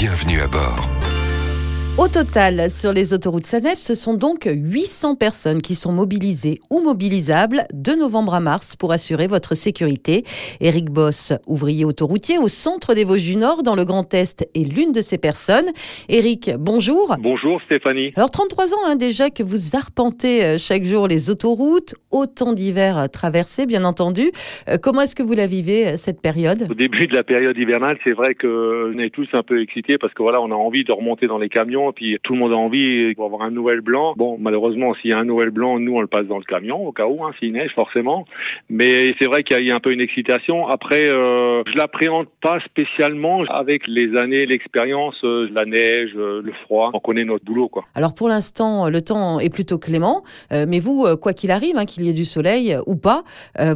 [0.00, 0.97] Bienvenue à bord.
[1.98, 6.80] Au total, sur les autoroutes SANEF, ce sont donc 800 personnes qui sont mobilisées ou
[6.80, 10.22] mobilisables de novembre à mars pour assurer votre sécurité.
[10.60, 14.62] Eric Boss, ouvrier autoroutier au centre des Vosges du Nord dans le Grand Est, est
[14.62, 15.66] l'une de ces personnes.
[16.08, 17.16] Eric, bonjour.
[17.18, 18.12] Bonjour Stéphanie.
[18.14, 23.08] Alors 33 ans hein, déjà que vous arpentez euh, chaque jour les autoroutes, autant d'hiver
[23.12, 24.30] traversés bien entendu.
[24.68, 26.62] Euh, comment est-ce que vous la vivez euh, cette période?
[26.70, 29.98] Au début de la période hivernale, c'est vrai que on est tous un peu excités
[29.98, 32.52] parce que voilà, on a envie de remonter dans les camions puis tout le monde
[32.52, 34.14] a envie d'avoir un Noël blanc.
[34.16, 36.86] Bon, malheureusement, s'il y a un Noël blanc, nous, on le passe dans le camion,
[36.86, 38.24] au cas où, hein, s'il neige, forcément.
[38.68, 40.66] Mais c'est vrai qu'il y, a un peu une excitation.
[40.68, 46.52] Après, euh, je l'appréhende pas spécialement avec les années, l'expérience, euh, la neige, euh, le
[46.64, 46.90] froid.
[46.94, 47.84] On connaît notre boulot, quoi.
[47.94, 50.22] Alors, pour l'instant, le temps est plutôt clément.
[50.52, 53.22] Euh, mais vous, quoi qu'il arrive, hein, qu'il y ait du soleil ou pas,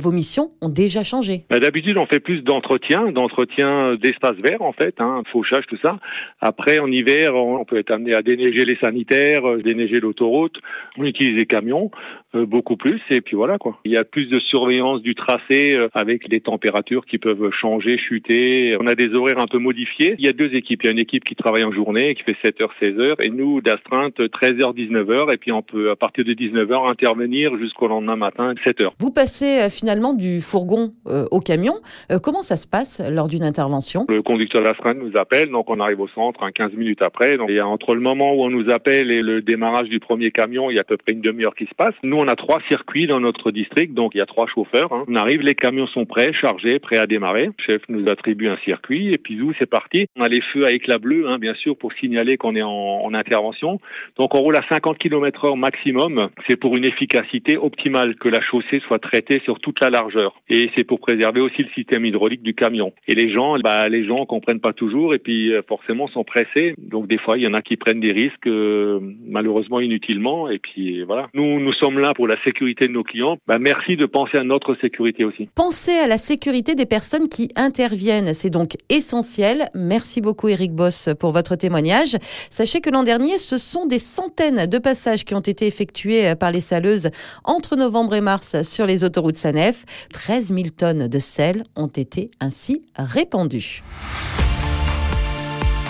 [0.00, 1.44] vos missions ont déjà changé.
[1.50, 5.98] Bah, d'habitude, on fait plus d'entretien, d'entretien d'espace vert, en fait, hein, fauchage, tout ça.
[6.40, 10.56] Après, en hiver, on peut être amené à déneiger les sanitaires, euh, déneiger l'autoroute.
[10.98, 11.90] On utilise les camions
[12.34, 13.78] euh, beaucoup plus et puis voilà quoi.
[13.84, 17.98] Il y a plus de surveillance du tracé euh, avec les températures qui peuvent changer,
[17.98, 18.76] chuter.
[18.80, 20.14] On a des horaires un peu modifiés.
[20.18, 20.82] Il y a deux équipes.
[20.82, 23.60] Il y a une équipe qui travaille en journée qui fait 7h 16h et nous
[23.60, 28.54] d'astreinte 13h 19h et puis on peut à partir de 19h intervenir jusqu'au lendemain matin
[28.66, 28.90] 7h.
[28.98, 30.92] Vous passez finalement du fourgon
[31.30, 31.74] au camion.
[32.22, 34.06] comment ça se passe lors d'une intervention?
[34.08, 37.36] Le conducteur d'astreinte nous appelle donc on arrive au centre 15 minutes après.
[37.36, 39.98] Donc il y a entre le moment où on nous appelle et le démarrage du
[39.98, 41.94] premier camion, il y a à peu près une demi-heure qui se passe.
[42.04, 44.92] Nous, on a trois circuits dans notre district, donc il y a trois chauffeurs.
[44.92, 45.04] Hein.
[45.08, 47.46] On arrive, les camions sont prêts, chargés, prêts à démarrer.
[47.46, 50.06] Le chef nous attribue un circuit et puis nous, c'est parti.
[50.16, 52.70] On a les feux à éclat bleu, hein, bien sûr, pour signaler qu'on est en,
[52.70, 53.80] en, intervention.
[54.16, 56.28] Donc on roule à 50 km heure maximum.
[56.48, 60.40] C'est pour une efficacité optimale que la chaussée soit traitée sur toute la largeur.
[60.48, 62.92] Et c'est pour préserver aussi le système hydraulique du camion.
[63.08, 66.74] Et les gens, bah, les gens comprennent pas toujours et puis euh, forcément sont pressés.
[66.78, 70.50] Donc des fois, il y en a qui prennent des risques euh, malheureusement inutilement.
[70.50, 73.36] Et puis voilà, nous nous sommes là pour la sécurité de nos clients.
[73.46, 75.48] Bah, merci de penser à notre sécurité aussi.
[75.54, 79.64] Pensez à la sécurité des personnes qui interviennent, c'est donc essentiel.
[79.74, 82.16] Merci beaucoup Eric Boss pour votre témoignage.
[82.50, 86.52] Sachez que l'an dernier, ce sont des centaines de passages qui ont été effectués par
[86.52, 87.10] les saleuses
[87.44, 89.84] entre novembre et mars sur les autoroutes Sanef.
[90.12, 93.82] 13 000 tonnes de sel ont été ainsi répandues.